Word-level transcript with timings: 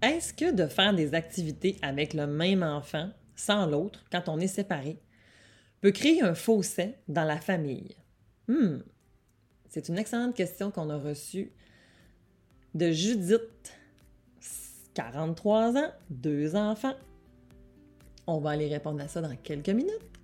Est-ce 0.00 0.32
que 0.32 0.52
de 0.52 0.66
faire 0.66 0.94
des 0.94 1.14
activités 1.14 1.76
avec 1.82 2.14
le 2.14 2.26
même 2.26 2.62
enfant 2.62 3.10
sans 3.34 3.66
l'autre, 3.66 4.04
quand 4.12 4.28
on 4.28 4.38
est 4.38 4.46
séparé, 4.46 5.00
peut 5.80 5.90
créer 5.90 6.22
un 6.22 6.34
fossé 6.34 6.94
dans 7.08 7.24
la 7.24 7.40
famille? 7.40 7.96
Hmm. 8.46 8.78
C'est 9.68 9.88
une 9.88 9.98
excellente 9.98 10.34
question 10.34 10.70
qu'on 10.70 10.88
a 10.90 10.96
reçue 10.96 11.52
de 12.74 12.90
Judith, 12.92 13.76
43 14.94 15.76
ans, 15.76 15.92
deux 16.10 16.54
enfants. 16.54 16.94
On 18.26 18.38
va 18.38 18.50
aller 18.50 18.68
répondre 18.68 19.00
à 19.02 19.08
ça 19.08 19.20
dans 19.20 19.34
quelques 19.36 19.68
minutes. 19.68 20.17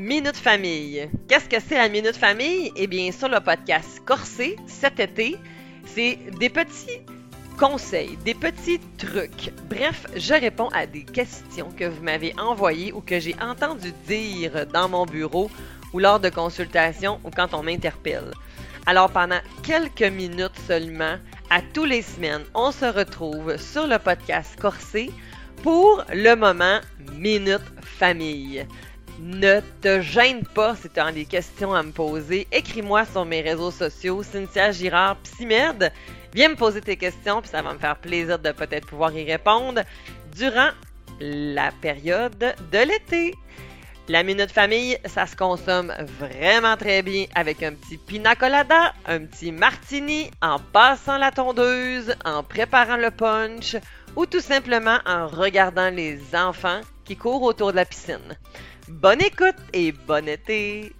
Minute 0.00 0.38
Famille. 0.38 1.10
Qu'est-ce 1.28 1.46
que 1.46 1.60
c'est 1.60 1.76
la 1.76 1.90
Minute 1.90 2.16
Famille? 2.16 2.72
Eh 2.74 2.86
bien, 2.86 3.12
sur 3.12 3.28
le 3.28 3.38
podcast 3.38 4.00
Corsé, 4.06 4.56
cet 4.66 4.98
été, 4.98 5.36
c'est 5.84 6.18
des 6.38 6.48
petits 6.48 7.02
conseils, 7.58 8.16
des 8.24 8.32
petits 8.32 8.80
trucs. 8.96 9.52
Bref, 9.68 10.06
je 10.16 10.32
réponds 10.32 10.68
à 10.68 10.86
des 10.86 11.04
questions 11.04 11.68
que 11.76 11.84
vous 11.84 12.02
m'avez 12.02 12.32
envoyées 12.40 12.94
ou 12.94 13.02
que 13.02 13.20
j'ai 13.20 13.36
entendu 13.42 13.92
dire 14.08 14.66
dans 14.72 14.88
mon 14.88 15.04
bureau 15.04 15.50
ou 15.92 15.98
lors 15.98 16.18
de 16.18 16.30
consultations 16.30 17.20
ou 17.22 17.28
quand 17.30 17.52
on 17.52 17.62
m'interpelle. 17.62 18.32
Alors, 18.86 19.10
pendant 19.10 19.40
quelques 19.62 20.00
minutes 20.00 20.58
seulement, 20.66 21.16
à 21.50 21.60
tous 21.74 21.84
les 21.84 22.00
semaines, 22.00 22.44
on 22.54 22.72
se 22.72 22.86
retrouve 22.86 23.58
sur 23.58 23.86
le 23.86 23.98
podcast 23.98 24.58
Corsé 24.58 25.10
pour 25.62 26.02
le 26.10 26.36
moment 26.36 26.80
Minute 27.12 27.60
Famille. 27.82 28.66
Ne 29.22 29.60
te 29.82 30.00
gêne 30.00 30.44
pas 30.46 30.74
si 30.76 30.88
tu 30.88 30.98
as 30.98 31.12
des 31.12 31.26
questions 31.26 31.74
à 31.74 31.82
me 31.82 31.92
poser. 31.92 32.48
Écris-moi 32.52 33.04
sur 33.04 33.26
mes 33.26 33.42
réseaux 33.42 33.70
sociaux, 33.70 34.22
Cynthia 34.22 34.72
Girard 34.72 35.18
Psymed. 35.18 35.92
Viens 36.32 36.48
me 36.48 36.54
poser 36.54 36.80
tes 36.80 36.96
questions, 36.96 37.42
puis 37.42 37.50
ça 37.50 37.60
va 37.60 37.74
me 37.74 37.78
faire 37.78 37.98
plaisir 37.98 38.38
de 38.38 38.50
peut-être 38.50 38.86
pouvoir 38.86 39.12
y 39.12 39.30
répondre 39.30 39.82
durant 40.34 40.70
la 41.20 41.70
période 41.82 42.38
de 42.38 42.78
l'été. 42.78 43.34
La 44.08 44.22
minute 44.22 44.50
famille, 44.50 44.96
ça 45.04 45.26
se 45.26 45.36
consomme 45.36 45.92
vraiment 46.18 46.78
très 46.78 47.02
bien 47.02 47.26
avec 47.34 47.62
un 47.62 47.74
petit 47.74 47.98
pina 47.98 48.34
colada, 48.34 48.94
un 49.06 49.26
petit 49.26 49.52
martini, 49.52 50.30
en 50.40 50.58
passant 50.58 51.18
la 51.18 51.30
tondeuse, 51.30 52.14
en 52.24 52.42
préparant 52.42 52.96
le 52.96 53.10
punch 53.10 53.76
ou 54.16 54.24
tout 54.24 54.40
simplement 54.40 54.98
en 55.04 55.26
regardant 55.26 55.90
les 55.90 56.18
enfants 56.34 56.80
qui 57.04 57.16
courent 57.16 57.42
autour 57.42 57.72
de 57.72 57.76
la 57.76 57.84
piscine. 57.84 58.38
Bonne 58.90 59.22
écoute 59.22 59.54
et 59.72 59.92
bon 59.92 60.28
été! 60.28 60.92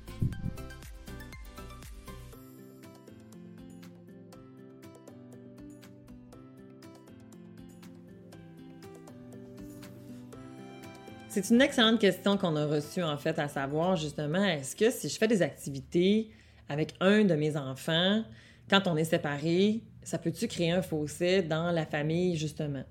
C'est 11.28 11.50
une 11.50 11.60
excellente 11.60 12.00
question 12.00 12.38
qu'on 12.38 12.54
a 12.56 12.64
reçue, 12.66 13.02
en 13.02 13.16
fait, 13.16 13.38
à 13.38 13.48
savoir 13.48 13.96
justement, 13.96 14.44
est-ce 14.44 14.76
que 14.76 14.90
si 14.90 15.08
je 15.08 15.18
fais 15.18 15.28
des 15.28 15.42
activités 15.42 16.30
avec 16.68 16.94
un 17.00 17.24
de 17.24 17.34
mes 17.34 17.56
enfants, 17.56 18.22
quand 18.70 18.86
on 18.86 18.96
est 18.96 19.04
séparés, 19.04 19.82
ça 20.02 20.16
peut-tu 20.18 20.46
créer 20.46 20.70
un 20.70 20.82
fossé 20.82 21.42
dans 21.42 21.72
la 21.72 21.84
famille, 21.84 22.36
justement? 22.36 22.84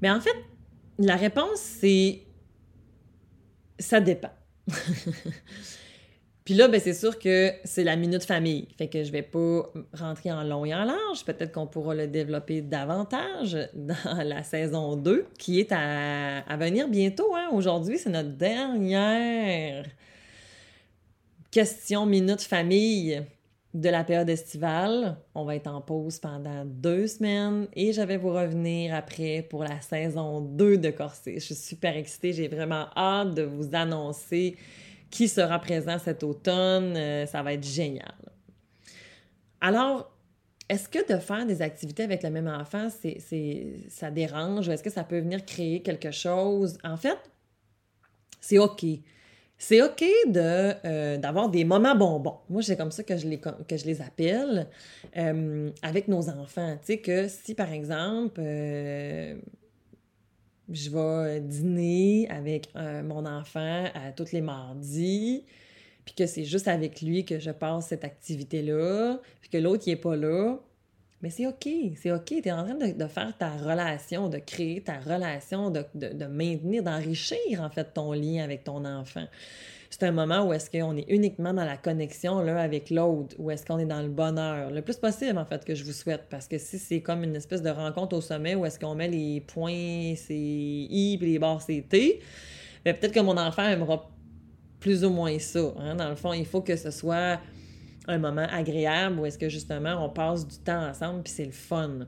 Mais 0.00 0.10
en 0.10 0.20
fait, 0.20 0.36
la 0.98 1.16
réponse, 1.16 1.60
c'est 1.60 2.25
ça 3.78 4.00
dépend. 4.00 4.30
Puis 6.46 6.54
là, 6.54 6.68
ben, 6.68 6.80
c'est 6.80 6.94
sûr 6.94 7.18
que 7.18 7.52
c'est 7.64 7.82
la 7.82 7.96
minute 7.96 8.22
famille. 8.22 8.68
Fait 8.78 8.86
que 8.86 9.02
je 9.02 9.10
vais 9.10 9.22
pas 9.22 9.68
rentrer 9.92 10.30
en 10.30 10.44
long 10.44 10.64
et 10.64 10.72
en 10.72 10.84
large. 10.84 11.24
Peut-être 11.24 11.50
qu'on 11.50 11.66
pourra 11.66 11.96
le 11.96 12.06
développer 12.06 12.62
davantage 12.62 13.58
dans 13.74 14.22
la 14.22 14.44
saison 14.44 14.94
2, 14.94 15.26
qui 15.38 15.58
est 15.58 15.72
à, 15.72 16.56
venir 16.56 16.88
bientôt. 16.88 17.34
Hein. 17.34 17.48
Aujourd'hui, 17.52 17.98
c'est 17.98 18.10
notre 18.10 18.30
dernière 18.30 19.86
question 21.50 22.06
minute 22.06 22.42
famille 22.42 23.24
de 23.74 23.88
la 23.88 24.04
période 24.04 24.28
estivale. 24.28 25.18
On 25.34 25.44
va 25.44 25.56
être 25.56 25.66
en 25.66 25.80
pause 25.80 26.18
pendant 26.18 26.64
deux 26.64 27.06
semaines 27.06 27.68
et 27.74 27.92
je 27.92 28.00
vais 28.00 28.16
vous 28.16 28.32
revenir 28.32 28.94
après 28.94 29.46
pour 29.48 29.64
la 29.64 29.80
saison 29.80 30.40
2 30.40 30.78
de 30.78 30.90
Corset. 30.90 31.34
Je 31.34 31.44
suis 31.44 31.54
super 31.54 31.96
excitée, 31.96 32.32
j'ai 32.32 32.48
vraiment 32.48 32.86
hâte 32.96 33.34
de 33.34 33.42
vous 33.42 33.74
annoncer 33.74 34.56
qui 35.10 35.28
sera 35.28 35.58
présent 35.58 35.98
cet 35.98 36.22
automne. 36.22 36.96
Euh, 36.96 37.26
ça 37.26 37.42
va 37.42 37.52
être 37.52 37.64
génial. 37.64 38.14
Alors, 39.60 40.10
est-ce 40.68 40.88
que 40.88 41.12
de 41.12 41.18
faire 41.18 41.46
des 41.46 41.62
activités 41.62 42.02
avec 42.02 42.22
le 42.22 42.30
même 42.30 42.48
enfant, 42.48 42.88
c'est, 42.90 43.20
ça 43.88 44.10
dérange 44.10 44.68
ou 44.68 44.72
est-ce 44.72 44.82
que 44.82 44.90
ça 44.90 45.04
peut 45.04 45.20
venir 45.20 45.44
créer 45.44 45.80
quelque 45.82 46.10
chose? 46.10 46.76
En 46.82 46.96
fait, 46.96 47.18
c'est 48.40 48.58
OK. 48.58 48.84
C'est 49.58 49.80
OK 49.80 50.04
euh, 50.36 51.16
d'avoir 51.16 51.48
des 51.48 51.64
moments 51.64 51.96
bonbons. 51.96 52.38
Moi, 52.50 52.62
c'est 52.62 52.76
comme 52.76 52.90
ça 52.90 53.02
que 53.02 53.16
je 53.16 53.26
les, 53.26 53.38
que 53.38 53.76
je 53.76 53.86
les 53.86 54.02
appelle 54.02 54.68
euh, 55.16 55.70
avec 55.82 56.08
nos 56.08 56.28
enfants. 56.28 56.76
Tu 56.80 56.86
sais, 56.86 56.98
que 56.98 57.26
si 57.28 57.54
par 57.54 57.72
exemple, 57.72 58.38
euh, 58.38 59.34
je 60.68 60.90
vais 60.90 61.40
dîner 61.40 62.28
avec 62.28 62.68
mon 62.74 63.24
enfant 63.24 63.84
à 63.94 64.12
tous 64.12 64.32
les 64.32 64.42
mardis, 64.42 65.44
puis 66.04 66.14
que 66.14 66.26
c'est 66.26 66.44
juste 66.44 66.68
avec 66.68 67.00
lui 67.00 67.24
que 67.24 67.38
je 67.38 67.50
passe 67.50 67.88
cette 67.88 68.04
activité-là, 68.04 69.20
puis 69.40 69.48
que 69.48 69.58
l'autre, 69.58 69.84
il 69.86 69.90
n'est 69.90 69.96
pas 70.00 70.16
là, 70.16 70.58
mais 71.22 71.30
c'est 71.30 71.46
OK, 71.46 71.68
c'est 71.96 72.12
OK. 72.12 72.26
Tu 72.26 72.48
es 72.48 72.52
en 72.52 72.64
train 72.64 72.74
de, 72.74 73.06
faire 73.06 73.32
ta 73.38 73.50
relation, 73.50 74.28
de 74.28 74.38
créer 74.38 74.82
ta 74.82 74.98
relation, 74.98 75.70
de, 75.70 75.84
de 75.94 76.26
maintenir, 76.26 76.82
d'enrichir 76.82 77.60
en 77.60 77.70
fait 77.70 77.94
ton 77.94 78.12
lien 78.12 78.44
avec 78.44 78.64
ton 78.64 78.84
enfant. 78.84 79.26
C'est 79.90 80.02
un 80.02 80.12
moment 80.12 80.46
où 80.46 80.52
est-ce 80.52 80.70
qu'on 80.70 80.96
est 80.96 81.06
uniquement 81.08 81.54
dans 81.54 81.64
la 81.64 81.76
connexion 81.76 82.40
l'un 82.40 82.56
avec 82.56 82.90
l'autre, 82.90 83.34
où 83.38 83.50
est-ce 83.50 83.64
qu'on 83.64 83.78
est 83.78 83.86
dans 83.86 84.02
le 84.02 84.08
bonheur, 84.08 84.70
le 84.70 84.82
plus 84.82 84.96
possible 84.96 85.38
en 85.38 85.44
fait 85.44 85.64
que 85.64 85.74
je 85.74 85.84
vous 85.84 85.92
souhaite, 85.92 86.24
parce 86.28 86.48
que 86.48 86.58
si 86.58 86.78
c'est 86.78 87.00
comme 87.00 87.24
une 87.24 87.36
espèce 87.36 87.62
de 87.62 87.70
rencontre 87.70 88.16
au 88.16 88.20
sommet 88.20 88.54
où 88.54 88.66
est-ce 88.66 88.78
qu'on 88.78 88.94
met 88.94 89.08
les 89.08 89.40
points 89.40 90.14
c'est 90.16 90.34
I 90.34 91.16
puis 91.18 91.32
les 91.32 91.38
barres 91.38 91.62
c'est 91.62 91.84
T, 91.88 92.20
ben, 92.84 92.94
peut-être 92.94 93.14
que 93.14 93.20
mon 93.20 93.36
enfant 93.38 93.66
aimera 93.66 94.10
plus 94.80 95.04
ou 95.04 95.10
moins 95.10 95.38
ça. 95.38 95.72
Hein. 95.78 95.96
Dans 95.96 96.08
le 96.08 96.16
fond, 96.16 96.32
il 96.32 96.46
faut 96.46 96.60
que 96.60 96.76
ce 96.76 96.90
soit 96.90 97.40
un 98.08 98.18
moment 98.18 98.46
agréable 98.50 99.18
où 99.20 99.26
est-ce 99.26 99.38
que 99.38 99.48
justement 99.48 100.04
on 100.04 100.08
passe 100.08 100.46
du 100.46 100.58
temps 100.58 100.88
ensemble 100.88 101.22
puis 101.22 101.32
c'est 101.32 101.44
le 101.44 101.52
fun. 101.52 102.06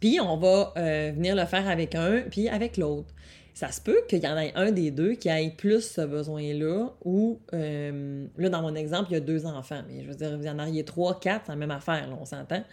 Puis 0.00 0.20
on 0.20 0.36
va 0.36 0.72
euh, 0.76 1.12
venir 1.14 1.36
le 1.36 1.44
faire 1.44 1.68
avec 1.68 1.94
un 1.94 2.22
puis 2.30 2.48
avec 2.48 2.76
l'autre. 2.76 3.14
Ça 3.54 3.70
se 3.70 3.80
peut 3.80 4.00
qu'il 4.08 4.22
y 4.22 4.26
en 4.26 4.38
ait 4.38 4.52
un 4.54 4.72
des 4.72 4.90
deux 4.90 5.12
qui 5.12 5.28
ait 5.28 5.50
plus 5.50 5.82
ce 5.82 6.00
besoin-là 6.00 6.88
ou, 7.04 7.38
euh, 7.52 8.26
là, 8.38 8.48
dans 8.48 8.62
mon 8.62 8.74
exemple, 8.74 9.10
il 9.10 9.14
y 9.14 9.16
a 9.16 9.20
deux 9.20 9.44
enfants. 9.44 9.82
Mais 9.88 10.02
je 10.02 10.08
veux 10.08 10.14
dire, 10.14 10.38
vous 10.38 10.46
en 10.46 10.58
auriez 10.58 10.84
trois, 10.84 11.20
quatre, 11.20 11.44
c'est 11.46 11.52
la 11.52 11.56
même 11.56 11.70
affaire, 11.70 12.08
là, 12.08 12.16
on 12.18 12.24
s'entend. 12.24 12.64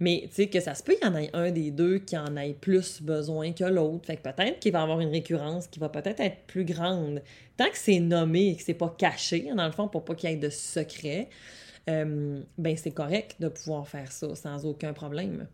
Mais 0.00 0.22
tu 0.28 0.34
sais, 0.34 0.46
que 0.48 0.60
ça 0.60 0.74
se 0.74 0.82
peut 0.82 0.94
qu'il 0.94 1.06
y 1.06 1.10
en 1.10 1.14
ait 1.14 1.30
un 1.34 1.50
des 1.50 1.70
deux 1.70 1.98
qui 1.98 2.16
en 2.16 2.34
ait 2.36 2.54
plus 2.54 3.02
besoin 3.02 3.52
que 3.52 3.64
l'autre. 3.64 4.06
Fait 4.06 4.16
que 4.16 4.22
peut-être 4.22 4.58
qu'il 4.58 4.72
va 4.72 4.82
avoir 4.82 5.00
une 5.00 5.10
récurrence 5.10 5.66
qui 5.66 5.78
va 5.78 5.90
peut-être 5.90 6.20
être 6.20 6.46
plus 6.46 6.64
grande. 6.64 7.22
Tant 7.58 7.68
que 7.68 7.76
c'est 7.76 8.00
nommé 8.00 8.48
et 8.48 8.56
que 8.56 8.62
c'est 8.62 8.74
pas 8.74 8.94
caché, 8.96 9.50
dans 9.54 9.66
le 9.66 9.72
fond, 9.72 9.88
pour 9.88 10.04
pas 10.04 10.14
qu'il 10.14 10.30
y 10.30 10.32
ait 10.32 10.36
de 10.36 10.48
secret, 10.48 11.28
euh, 11.90 12.40
ben 12.56 12.76
c'est 12.78 12.92
correct 12.92 13.36
de 13.40 13.48
pouvoir 13.48 13.86
faire 13.86 14.10
ça 14.10 14.34
sans 14.34 14.64
aucun 14.64 14.94
problème. 14.94 15.46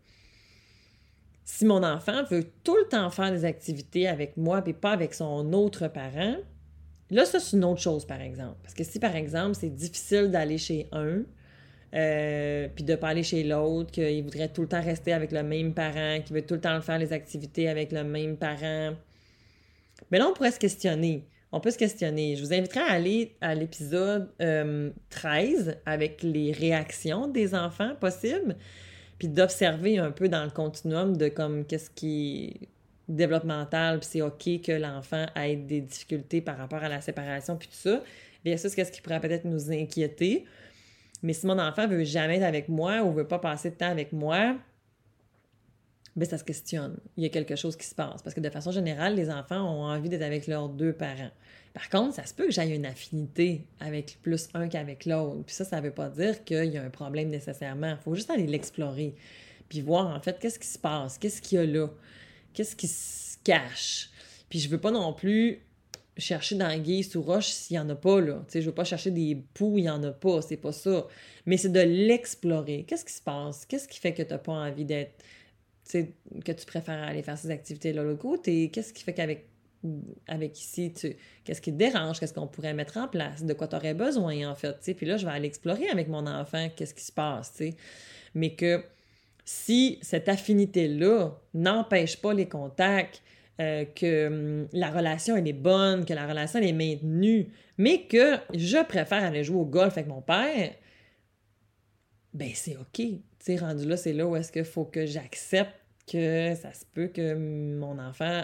Si 1.43 1.65
mon 1.65 1.83
enfant 1.83 2.23
veut 2.29 2.45
tout 2.63 2.75
le 2.75 2.87
temps 2.87 3.09
faire 3.09 3.31
des 3.31 3.43
activités 3.43 4.07
avec 4.07 4.37
moi 4.37 4.63
et 4.65 4.73
pas 4.73 4.91
avec 4.91 5.13
son 5.13 5.51
autre 5.53 5.87
parent, 5.89 6.35
là, 7.09 7.25
ça, 7.25 7.39
c'est 7.39 7.55
une 7.55 7.65
autre 7.65 7.81
chose, 7.81 8.05
par 8.05 8.21
exemple. 8.21 8.57
Parce 8.63 8.73
que 8.73 8.83
si, 8.83 8.99
par 8.99 9.15
exemple, 9.15 9.55
c'est 9.55 9.73
difficile 9.73 10.29
d'aller 10.29 10.57
chez 10.57 10.87
un, 10.91 11.23
euh, 11.97 12.67
puis 12.73 12.83
de 12.83 12.95
pas 12.95 13.09
aller 13.09 13.23
chez 13.23 13.43
l'autre, 13.43 13.91
qu'il 13.91 14.23
voudrait 14.23 14.49
tout 14.49 14.61
le 14.61 14.67
temps 14.67 14.81
rester 14.81 15.13
avec 15.13 15.31
le 15.31 15.41
même 15.41 15.73
parent, 15.73 16.21
qu'il 16.23 16.35
veut 16.35 16.45
tout 16.45 16.53
le 16.53 16.61
temps 16.61 16.79
faire 16.81 16.99
les 16.99 17.11
activités 17.11 17.69
avec 17.69 17.91
le 17.91 18.03
même 18.03 18.37
parent. 18.37 18.93
Mais 20.11 20.19
là, 20.19 20.27
on 20.27 20.33
pourrait 20.33 20.51
se 20.51 20.59
questionner. 20.59 21.25
On 21.51 21.59
peut 21.59 21.71
se 21.71 21.77
questionner. 21.77 22.35
Je 22.35 22.43
vous 22.43 22.53
inviterai 22.53 22.81
à 22.81 22.91
aller 22.91 23.35
à 23.41 23.55
l'épisode 23.55 24.29
13 24.37 24.39
euh, 24.41 25.73
avec 25.85 26.21
les 26.21 26.51
réactions 26.51 27.27
des 27.27 27.55
enfants 27.55 27.95
possibles, 27.99 28.55
puis 29.17 29.27
d'observer 29.27 29.97
un 29.97 30.11
peu 30.11 30.29
dans 30.29 30.43
le 30.43 30.51
continuum 30.51 31.17
de 31.17 31.29
comme 31.29 31.65
qu'est-ce 31.65 31.89
qui 31.89 32.59
est 32.61 32.67
développemental, 33.07 33.99
puis 33.99 34.09
c'est 34.11 34.21
OK 34.21 34.61
que 34.61 34.73
l'enfant 34.73 35.25
ait 35.35 35.55
des 35.55 35.81
difficultés 35.81 36.41
par 36.41 36.57
rapport 36.57 36.83
à 36.83 36.89
la 36.89 37.01
séparation, 37.01 37.55
puis 37.57 37.69
tout 37.69 37.75
ça. 37.75 38.03
Sûr, 38.55 38.75
qu'est-ce 38.75 38.91
qui 38.91 39.01
pourrait 39.01 39.19
peut-être 39.19 39.45
nous 39.45 39.71
inquiéter. 39.71 40.45
Mais 41.23 41.33
si 41.33 41.45
mon 41.47 41.59
enfant 41.59 41.87
veut 41.87 42.03
jamais 42.03 42.37
être 42.37 42.43
avec 42.43 42.69
moi 42.69 43.01
ou 43.03 43.11
veut 43.11 43.27
pas 43.27 43.39
passer 43.39 43.71
de 43.71 43.75
temps 43.75 43.89
avec 43.89 44.13
moi, 44.13 44.55
ben, 46.15 46.27
ça 46.27 46.37
se 46.37 46.43
questionne. 46.43 46.97
Il 47.15 47.23
y 47.23 47.25
a 47.25 47.29
quelque 47.29 47.55
chose 47.55 47.75
qui 47.75 47.85
se 47.85 47.93
passe. 47.93 48.21
Parce 48.21 48.33
que 48.33 48.39
de 48.39 48.49
façon 48.49 48.71
générale, 48.71 49.15
les 49.15 49.29
enfants 49.29 49.61
ont 49.61 49.83
envie 49.83 50.09
d'être 50.09 50.23
avec 50.23 50.47
leurs 50.47 50.69
deux 50.69 50.93
parents. 50.93 51.31
Par 51.73 51.89
contre, 51.89 52.15
ça 52.15 52.25
se 52.25 52.33
peut 52.33 52.45
que 52.45 52.51
j'aille 52.51 52.73
une 52.73 52.87
affinité 52.87 53.65
avec 53.79 54.17
plus 54.23 54.49
un 54.55 54.67
qu'avec 54.67 55.05
l'autre. 55.05 55.43
Puis 55.45 55.53
ça, 55.53 55.63
ça 55.63 55.77
ne 55.77 55.85
veut 55.85 55.91
pas 55.91 56.09
dire 56.09 56.43
qu'il 56.43 56.65
y 56.65 56.77
a 56.77 56.83
un 56.83 56.89
problème 56.89 57.29
nécessairement. 57.29 57.91
Il 57.91 58.03
faut 58.03 58.15
juste 58.15 58.31
aller 58.31 58.47
l'explorer. 58.47 59.13
Puis 59.69 59.81
voir, 59.81 60.07
en 60.07 60.19
fait, 60.19 60.39
qu'est-ce 60.39 60.57
qui 60.57 60.67
se 60.67 60.79
passe, 60.79 61.19
qu'est-ce 61.19 61.41
qu'il 61.41 61.59
y 61.59 61.61
a 61.61 61.65
là, 61.65 61.87
qu'est-ce 62.53 62.75
qui 62.75 62.87
se 62.87 63.37
cache? 63.43 64.09
Puis 64.49 64.59
je 64.59 64.69
veux 64.69 64.79
pas 64.79 64.91
non 64.91 65.13
plus 65.13 65.59
chercher 66.17 66.55
dans 66.55 66.75
guise 66.79 67.11
sous 67.11 67.21
roche 67.21 67.47
s'il 67.47 67.75
n'y 67.75 67.79
en 67.79 67.89
a 67.89 67.95
pas, 67.95 68.19
là. 68.21 68.43
Tu 68.47 68.53
sais, 68.53 68.61
je 68.61 68.67
veux 68.67 68.75
pas 68.75 68.83
chercher 68.83 69.11
des 69.11 69.43
poux, 69.53 69.77
il 69.77 69.83
n'y 69.83 69.89
en 69.89 70.03
a 70.03 70.11
pas, 70.11 70.41
c'est 70.41 70.57
pas 70.57 70.71
ça. 70.71 71.07
Mais 71.45 71.57
c'est 71.57 71.71
de 71.71 71.79
l'explorer. 71.79 72.85
Qu'est-ce 72.87 73.05
qui 73.05 73.13
se 73.13 73.21
passe? 73.21 73.65
Qu'est-ce 73.65 73.87
qui 73.87 73.99
fait 73.99 74.13
que 74.13 74.23
tu 74.23 74.29
n'as 74.29 74.39
pas 74.39 74.53
envie 74.53 74.85
d'être... 74.85 75.17
Tu 75.85 75.91
sais, 75.91 76.13
que 76.43 76.51
tu 76.51 76.65
préfères 76.65 77.01
aller 77.01 77.23
faire 77.23 77.37
ces 77.37 77.49
activités-là? 77.49 78.03
L'autre 78.03 78.21
côté? 78.21 78.69
Qu'est-ce 78.71 78.93
qui 78.93 79.03
fait 79.03 79.13
qu'avec 79.13 79.47
avec 80.27 80.59
ici, 80.59 80.91
tu, 80.91 81.15
qu'est-ce 81.43 81.61
qui 81.61 81.71
te 81.71 81.77
dérange, 81.77 82.19
qu'est-ce 82.19 82.33
qu'on 82.33 82.47
pourrait 82.47 82.73
mettre 82.73 82.97
en 82.97 83.07
place, 83.07 83.43
de 83.43 83.53
quoi 83.53 83.67
tu 83.67 83.75
aurais 83.75 83.93
besoin 83.93 84.49
en 84.49 84.55
fait, 84.55 84.73
tu 84.73 84.77
sais? 84.81 84.93
Puis 84.93 85.05
là, 85.05 85.17
je 85.17 85.25
vais 85.25 85.31
aller 85.31 85.47
explorer 85.47 85.87
avec 85.89 86.07
mon 86.07 86.25
enfant 86.25 86.67
qu'est-ce 86.75 86.93
qui 86.93 87.03
se 87.03 87.11
passe, 87.11 87.51
tu 87.51 87.57
sais? 87.57 87.75
Mais 88.33 88.55
que 88.55 88.83
si 89.45 89.99
cette 90.01 90.29
affinité-là 90.29 91.31
n'empêche 91.53 92.17
pas 92.17 92.33
les 92.33 92.47
contacts, 92.47 93.21
euh, 93.59 93.85
que 93.85 94.27
hum, 94.27 94.67
la 94.71 94.91
relation 94.91 95.35
elle 95.35 95.47
est 95.47 95.53
bonne, 95.53 96.05
que 96.05 96.13
la 96.13 96.27
relation 96.27 96.59
elle 96.59 96.67
est 96.67 96.73
maintenue, 96.73 97.51
mais 97.77 98.03
que 98.03 98.35
je 98.53 98.83
préfère 98.85 99.23
aller 99.23 99.43
jouer 99.43 99.57
au 99.57 99.65
golf 99.65 99.97
avec 99.97 100.07
mon 100.07 100.21
père, 100.21 100.71
ben 102.33 102.51
c'est 102.53 102.77
OK. 102.77 103.01
Tu 103.43 103.57
rendu 103.57 103.87
là, 103.87 103.97
c'est 103.97 104.13
là 104.13 104.27
où 104.27 104.35
est-ce 104.35 104.51
qu'il 104.51 104.65
faut 104.65 104.85
que 104.85 105.05
j'accepte 105.05 105.73
que 106.05 106.53
ça 106.55 106.73
se 106.73 106.85
peut 106.85 107.07
que 107.07 107.33
mon 107.33 107.99
enfant 107.99 108.43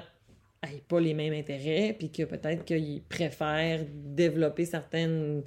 n'aient 0.63 0.83
pas 0.87 0.99
les 0.99 1.13
mêmes 1.13 1.33
intérêts, 1.33 1.95
puis 1.97 2.11
que 2.11 2.23
peut-être 2.23 2.65
qu'ils 2.65 3.03
préfèrent 3.03 3.85
développer 3.89 4.65
certaines 4.65 5.43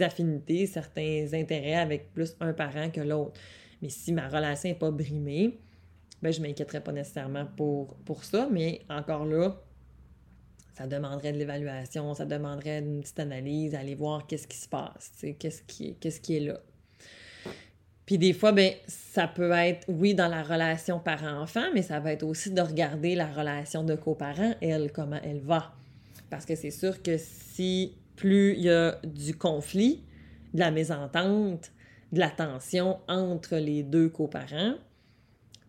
affinités, 0.00 0.66
certains 0.66 1.26
intérêts 1.32 1.76
avec 1.76 2.12
plus 2.12 2.36
un 2.40 2.52
parent 2.52 2.90
que 2.90 3.00
l'autre. 3.00 3.40
Mais 3.82 3.88
si 3.88 4.12
ma 4.12 4.28
relation 4.28 4.68
n'est 4.68 4.74
pas 4.74 4.90
brimée, 4.90 5.60
ben, 6.24 6.32
je 6.32 6.40
ne 6.40 6.46
m'inquiéterais 6.46 6.80
pas 6.80 6.90
nécessairement 6.90 7.44
pour, 7.54 7.96
pour 8.06 8.24
ça, 8.24 8.48
mais 8.50 8.80
encore 8.88 9.26
là, 9.26 9.60
ça 10.72 10.86
demanderait 10.86 11.34
de 11.34 11.36
l'évaluation, 11.36 12.14
ça 12.14 12.24
demanderait 12.24 12.78
une 12.78 13.02
petite 13.02 13.20
analyse, 13.20 13.74
aller 13.74 13.94
voir 13.94 14.26
qu'est-ce 14.26 14.48
qui 14.48 14.56
se 14.56 14.66
passe, 14.66 15.12
qu'est-ce 15.38 15.62
qui, 15.64 15.96
qu'est-ce 15.96 16.22
qui 16.22 16.38
est 16.38 16.40
là. 16.40 16.60
Puis 18.06 18.16
des 18.16 18.32
fois, 18.32 18.52
ben, 18.52 18.72
ça 18.86 19.28
peut 19.28 19.50
être, 19.50 19.84
oui, 19.88 20.14
dans 20.14 20.28
la 20.28 20.42
relation 20.42 20.98
parent-enfant, 20.98 21.66
mais 21.74 21.82
ça 21.82 22.00
va 22.00 22.12
être 22.12 22.22
aussi 22.22 22.50
de 22.50 22.62
regarder 22.62 23.14
la 23.14 23.26
relation 23.26 23.84
de 23.84 23.94
coparent, 23.94 24.54
elle, 24.62 24.92
comment 24.92 25.20
elle 25.22 25.40
va. 25.40 25.74
Parce 26.30 26.46
que 26.46 26.54
c'est 26.54 26.70
sûr 26.70 27.02
que 27.02 27.18
si 27.18 27.98
plus 28.16 28.54
il 28.54 28.62
y 28.62 28.70
a 28.70 28.98
du 29.04 29.36
conflit, 29.36 30.02
de 30.54 30.60
la 30.60 30.70
mésentente, 30.70 31.70
de 32.12 32.18
la 32.18 32.30
tension 32.30 32.98
entre 33.08 33.56
les 33.56 33.82
deux 33.82 34.08
coparents, 34.08 34.76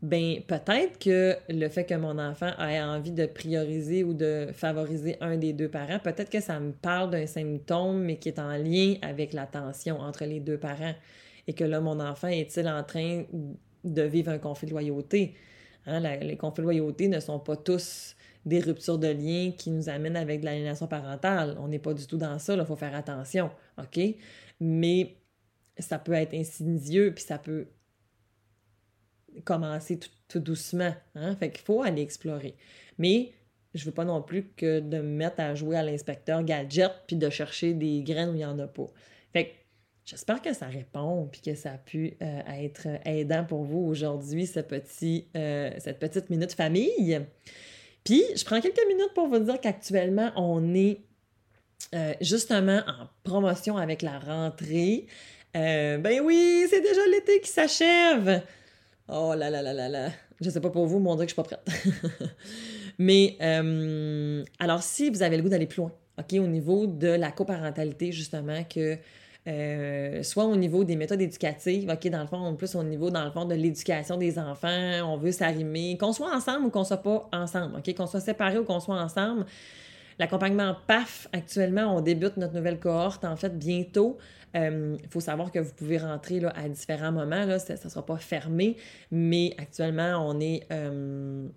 ben 0.06 0.42
peut-être 0.46 1.00
que 1.00 1.36
le 1.50 1.68
fait 1.68 1.84
que 1.84 1.96
mon 1.96 2.19
enfant 2.19 2.52
ait 2.60 2.80
envie 2.80 3.12
de 3.12 3.25
prioriser 3.25 4.04
ou 4.04 4.13
de 4.13 4.50
favoriser 4.54 5.18
un 5.19 5.36
des 5.36 5.52
deux 5.52 5.68
parents, 5.68 5.98
peut-être 5.98 6.30
que 6.30 6.42
ça 6.42 6.60
me 6.60 6.74
parle 6.74 7.10
d'un 7.10 7.25
symptôme, 7.25 8.04
mais 8.04 8.18
qui 8.18 8.30
est 8.30 8.38
en 8.38 8.56
lien 8.56 8.96
avec 9.02 9.34
la 9.34 9.48
tension 9.48 10.00
entre 10.00 10.25
les 10.25 10.40
deux 10.40 10.60
parents 10.60 10.94
et 11.48 11.54
que 11.54 11.63
là, 11.63 11.81
mon 11.81 12.00
enfant 12.00 12.28
est-il 12.28 12.68
en 12.68 12.84
train 12.84 13.24
de 13.84 14.02
vivre 14.04 14.31
un 14.31 14.38
conflit 14.38 14.68
de 14.68 14.74
loyauté? 14.74 15.34
Hein, 15.88 16.00
les 16.00 16.38
conflits 16.38 16.62
de 16.62 16.68
loyauté 16.68 17.08
ne 17.08 17.19
sont 17.19 17.40
pas 17.40 17.56
tous 17.56 18.16
des 18.46 18.60
ruptures 18.60 19.00
de 19.00 19.08
liens 19.08 19.54
qui 19.58 19.72
nous 19.72 19.90
amènent 19.90 20.18
avec 20.18 20.42
de 20.42 20.46
l'aliénation 20.46 20.86
parentale. 20.86 21.58
On 21.60 21.68
n'est 21.68 21.80
pas 21.80 21.96
du 21.96 22.06
tout 22.06 22.18
dans 22.18 22.38
ça, 22.38 22.54
il 22.54 22.63
faut 22.66 22.75
faire 22.75 22.94
attention, 22.94 23.50
OK? 23.80 24.00
Mais 24.60 25.18
ça 25.80 25.98
peut 25.98 26.13
être 26.13 26.36
insidieux, 26.36 27.12
puis 27.16 27.24
ça 27.24 27.40
peut 27.40 27.66
commencer 29.45 30.00
tout, 30.27 30.39
doucement. 30.39 30.94
Hein? 31.15 31.36
Fait 31.38 31.50
qu'il 31.50 31.62
faut 31.62 31.81
aller 31.81 32.01
explorer. 32.01 32.56
Mais 32.97 33.31
je 33.74 33.86
veux 33.86 33.92
pas 33.92 34.06
non 34.06 34.21
plus 34.21 34.50
que 34.57 34.81
de 34.81 34.97
me 34.97 35.03
mettre 35.03 35.39
à 35.39 35.56
jouer 35.56 35.77
à 35.77 35.83
l'inspecteur 35.83 36.44
gadget 36.44 36.92
puis 37.07 37.15
de 37.15 37.30
chercher 37.30 37.74
des 37.74 38.01
graines 38.03 38.30
où 38.30 38.33
il 38.33 38.38
n'y 38.38 38.45
en 38.45 38.59
a 38.59 38.68
pas. 38.68 38.88
Fait 39.31 39.45
que 39.45 39.51
J'espère 40.06 40.39
que 40.39 40.53
ça 40.53 40.68
répond 40.68 41.27
puis 41.31 41.42
que 41.42 41.56
ça 41.56 41.71
a 41.71 41.77
pu 41.80 42.15
euh, 42.21 42.42
être 42.47 42.88
aidant 43.06 43.44
pour 43.44 43.63
vous 43.63 43.80
aujourd'hui, 43.80 44.47
euh, 44.56 45.71
cette 45.80 46.00
petite 46.00 46.30
minute 46.30 46.53
famille. 46.53 47.19
Puis, 48.03 48.24
je 48.36 48.45
prends 48.45 48.62
quelques 48.62 48.88
minutes 48.88 49.13
pour 49.15 49.27
vous 49.27 49.39
dire 49.39 49.59
qu'actuellement, 49.59 50.31
on 50.36 50.75
est 50.75 51.01
euh, 51.95 52.13
justement 52.21 52.83
en 52.86 53.07
promotion 53.24 53.77
avec 53.77 54.03
la 54.03 54.19
rentrée. 54.19 55.07
ben 55.56 56.21
oui, 56.24 56.68
c'est 56.69 56.81
déjà 56.81 57.07
l'été 57.07 57.41
qui 57.41 57.50
s'achève. 57.50 58.44
Oh 59.07 59.34
là 59.36 59.50
là 59.50 59.62
là 59.62 59.74
là 59.74 59.90
là. 59.90 60.10
Je 60.42 60.50
sais 60.50 60.62
pas 60.62 60.69
pour 60.69 60.88
vous, 60.88 61.00
mais 61.00 61.10
on 61.10 61.16
dirait 61.16 61.28
que 61.28 61.34
je 61.36 61.42
suis 61.42 61.44
pas 61.44 61.57
prête. 61.57 62.30
mais 62.98 63.38
alors, 64.60 64.81
si 64.84 65.10
vous 65.10 65.22
avez 65.22 65.38
le 65.38 65.44
goût 65.44 65.50
d'aller 65.50 65.68
plus 65.68 65.81
loin, 65.81 65.92
OK, 66.18 66.34
au 66.34 66.48
niveau 66.48 66.88
de 66.88 67.07
la 67.07 67.31
coparentalité, 67.31 68.12
justement, 68.12 68.63
que 68.63 68.98
euh, 69.48 70.24
soit 70.24 70.46
au 70.46 70.56
niveau 70.56 70.84
des 70.84 70.96
méthodes 70.96 71.22
éducatives, 71.22 71.90
OK, 71.90 72.07
dans 72.07 72.22
le 72.22 72.28
fond, 72.28 72.56
plus 72.56 72.74
au 72.75 72.84
niveau, 72.84 73.12
dans 73.12 73.46
de 73.46 73.54
l'éducation 73.54 74.18
des 74.18 74.40
enfants, 74.40 75.02
on 75.04 75.18
veut 75.18 75.31
s'arrimer, 75.31 75.98
qu'on 75.98 76.13
soit 76.13 76.34
ensemble 76.34 76.66
ou 76.68 76.69
qu'on 76.72 76.84
soit 76.84 77.04
pas 77.04 77.30
ensemble, 77.31 77.78
OK, 77.78 77.94
qu'on 77.94 78.08
soit 78.08 78.22
séparés 78.22 78.58
ou 78.58 78.63
qu'on 78.63 78.80
soit 78.80 79.00
ensemble. 79.00 79.46
L'accompagnement 80.18 80.75
PAF, 80.88 81.28
actuellement, 81.34 81.96
on 81.96 82.01
débute 82.01 82.38
notre 82.38 82.54
nouvelle 82.54 82.80
cohorte, 82.80 83.25
en 83.25 83.36
fait, 83.36 83.58
bientôt. 83.58 84.18
Il 84.56 84.62
euh, 84.62 84.98
faut 85.10 85.19
savoir 85.19 85.52
que 85.52 85.60
vous 85.60 85.74
pouvez 85.74 85.98
rentrer 85.98 86.40
là, 86.40 86.54
à 86.56 86.69
différents 86.69 87.12
moments, 87.12 87.60
ça 87.60 87.74
ne 87.74 87.90
sera 87.90 88.06
pas 88.06 88.18
fermé, 88.18 88.78
mais 89.12 89.54
actuellement, 89.57 90.25
on 90.28 90.40
est... 90.40 90.63
Euh, 90.72 91.48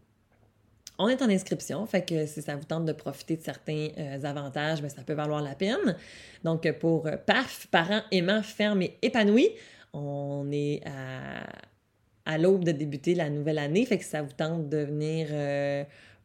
on 1.00 1.08
est 1.08 1.22
en 1.22 1.28
inscription, 1.30 1.86
fait 1.86 2.04
que 2.04 2.26
si 2.26 2.42
ça 2.42 2.56
vous 2.56 2.64
tente 2.64 2.84
de 2.84 2.92
profiter 2.92 3.36
de 3.36 3.42
certains 3.42 3.86
euh, 3.96 4.24
avantages, 4.24 4.80
bien, 4.80 4.88
ça 4.88 5.02
peut 5.02 5.12
valoir 5.12 5.40
la 5.40 5.54
peine. 5.54 5.96
Donc, 6.42 6.68
pour 6.80 7.08
PAF, 7.24 7.68
parents 7.70 8.02
aimants, 8.10 8.42
fermes 8.42 8.82
et 8.82 8.98
épanouis, 9.00 9.50
on 9.92 10.50
est 10.50 10.82
à, 12.26 12.36
l'aube 12.36 12.64
de 12.64 12.72
débuter 12.72 13.14
la 13.14 13.30
nouvelle 13.30 13.60
année, 13.60 13.86
fait 13.86 13.98
que 13.98 14.04
ça 14.04 14.22
vous 14.22 14.32
tente 14.32 14.68
de 14.68 14.78
venir 14.78 15.28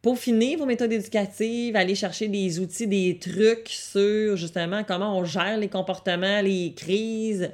peaufiner 0.04 0.58
vos 0.58 0.66
méthodes 0.66 0.92
éducatives, 0.92 1.76
aller 1.76 1.96
chercher 1.96 2.28
des 2.28 2.60
outils, 2.60 2.88
des 2.88 3.18
trucs 3.20 3.70
sur 3.70 4.36
justement 4.36 4.84
comment 4.84 5.18
on 5.18 5.24
gère 5.24 5.58
les 5.58 5.70
comportements, 5.70 6.42
les 6.42 6.74
crises, 6.76 7.50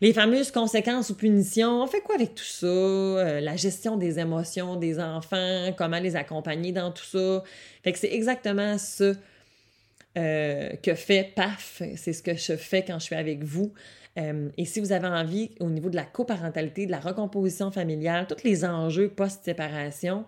les 0.00 0.14
fameuses 0.14 0.50
conséquences 0.50 1.10
ou 1.10 1.14
punitions, 1.14 1.82
on 1.82 1.86
fait 1.86 2.00
quoi 2.00 2.16
avec 2.16 2.34
tout 2.34 2.42
ça? 2.42 2.66
Euh, 2.66 3.40
la 3.40 3.56
gestion 3.56 3.96
des 3.96 4.18
émotions 4.18 4.74
des 4.76 4.98
enfants, 4.98 5.72
comment 5.76 6.00
les 6.00 6.16
accompagner 6.16 6.72
dans 6.72 6.90
tout 6.90 7.04
ça? 7.04 7.44
Fait 7.84 7.92
que 7.92 7.98
c'est 7.98 8.12
exactement 8.12 8.78
ce 8.78 9.14
euh, 10.16 10.70
que 10.82 10.94
fait 10.94 11.32
PAF. 11.36 11.82
C'est 11.96 12.14
ce 12.14 12.22
que 12.22 12.34
je 12.34 12.56
fais 12.56 12.84
quand 12.84 12.98
je 12.98 13.04
suis 13.04 13.14
avec 13.14 13.44
vous. 13.44 13.72
Euh, 14.18 14.48
et 14.56 14.64
si 14.64 14.80
vous 14.80 14.92
avez 14.92 15.08
envie, 15.08 15.50
au 15.60 15.68
niveau 15.68 15.90
de 15.90 15.96
la 15.96 16.04
coparentalité, 16.04 16.86
de 16.86 16.90
la 16.90 17.00
recomposition 17.00 17.70
familiale, 17.70 18.26
tous 18.26 18.44
les 18.44 18.64
enjeux 18.64 19.08
post-séparation, 19.08 20.24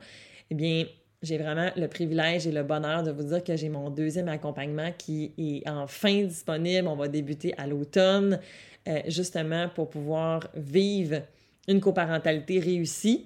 eh 0.51 0.55
bien, 0.55 0.85
j'ai 1.25 1.39
vraiment 1.39 1.71
le 1.77 1.89
privilège 1.89 2.47
et 2.47 2.53
le 2.53 2.63
bonheur 2.63 3.03
de 3.03 3.11
vous 3.11 3.25
dire 3.25 3.43
que 3.43 3.57
j'ai 3.57 3.69
mon 3.69 3.91
deuxième 3.91 4.29
accompagnement 4.29 4.91
qui 4.97 5.33
est 5.39 5.69
enfin 5.69 6.23
disponible. 6.23 6.87
On 6.87 6.97
va 6.97 7.09
débuter 7.09 7.55
à 7.59 7.67
l'automne. 7.67 8.39
Euh, 8.87 9.01
justement 9.07 9.71
pour 9.75 9.89
pouvoir 9.89 10.47
vivre 10.55 11.23
une 11.69 11.81
coparentalité 11.81 12.59
réussie, 12.59 13.25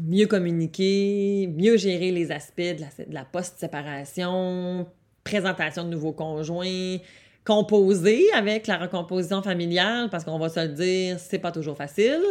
mieux 0.00 0.26
communiquer, 0.26 1.52
mieux 1.52 1.76
gérer 1.76 2.12
les 2.12 2.30
aspects 2.30 2.60
de 2.60 3.12
la, 3.12 3.24
post-séparation, 3.24 4.86
présentation 5.24 5.82
de 5.82 5.88
nouveaux 5.88 6.12
conjoints, 6.12 6.98
composer 7.44 8.30
avec 8.32 8.68
la 8.68 8.78
recomposition 8.78 9.42
familiale, 9.42 10.08
parce 10.08 10.22
qu'on 10.22 10.38
va 10.38 10.48
se 10.48 10.60
le 10.60 10.68
dire, 10.68 11.18
c'est 11.18 11.40
pas 11.40 11.50
toujours 11.50 11.76
facile. 11.76 12.22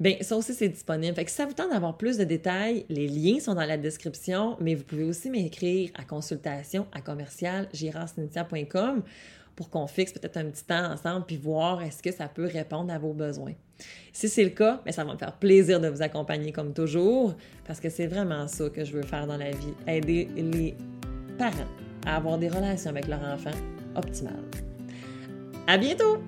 Bien, 0.00 0.16
ça 0.20 0.36
aussi, 0.36 0.54
c'est 0.54 0.68
disponible. 0.68 1.14
Fait 1.14 1.24
que 1.24 1.30
si 1.30 1.36
ça 1.36 1.46
vous 1.46 1.54
tente 1.54 1.70
d'avoir 1.70 1.96
plus 1.96 2.18
de 2.18 2.24
détails, 2.24 2.86
les 2.88 3.08
liens 3.08 3.40
sont 3.40 3.54
dans 3.54 3.64
la 3.64 3.76
description, 3.76 4.56
mais 4.60 4.76
vous 4.76 4.84
pouvez 4.84 5.02
aussi 5.02 5.28
m'écrire 5.28 5.90
à 5.94 6.04
consultation 6.04 6.86
à 6.92 7.00
commercial 7.00 7.68
pour 9.56 9.70
qu'on 9.70 9.88
fixe 9.88 10.12
peut-être 10.12 10.36
un 10.36 10.44
petit 10.44 10.64
temps 10.64 10.92
ensemble 10.92 11.26
puis 11.26 11.36
voir 11.36 11.82
est-ce 11.82 12.00
que 12.00 12.12
ça 12.12 12.28
peut 12.28 12.46
répondre 12.46 12.92
à 12.92 12.98
vos 12.98 13.12
besoins. 13.12 13.54
Si 14.12 14.28
c'est 14.28 14.44
le 14.44 14.50
cas, 14.50 14.80
ben, 14.84 14.92
ça 14.92 15.02
va 15.02 15.14
me 15.14 15.18
faire 15.18 15.32
plaisir 15.32 15.80
de 15.80 15.88
vous 15.88 16.00
accompagner 16.00 16.52
comme 16.52 16.72
toujours 16.72 17.34
parce 17.66 17.80
que 17.80 17.90
c'est 17.90 18.06
vraiment 18.06 18.46
ça 18.46 18.70
que 18.70 18.84
je 18.84 18.92
veux 18.92 19.02
faire 19.02 19.26
dans 19.26 19.36
la 19.36 19.50
vie, 19.50 19.74
aider 19.88 20.28
les 20.36 20.76
parents 21.38 21.56
à 22.06 22.16
avoir 22.16 22.38
des 22.38 22.48
relations 22.48 22.90
avec 22.90 23.08
leurs 23.08 23.22
enfants 23.24 23.50
optimales. 23.96 24.44
À 25.66 25.76
bientôt! 25.76 26.22